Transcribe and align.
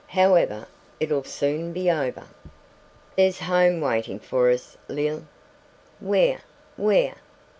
However, 0.07 0.65
it'll 0.99 1.23
soon 1.25 1.73
be 1.73 1.91
over. 1.91 2.23
There's 3.15 3.41
home 3.41 3.81
waiting 3.81 4.19
for 4.19 4.49
us, 4.49 4.75
Lil" 4.87 5.27
"Where? 5.99 6.41
Where?" 6.75 7.17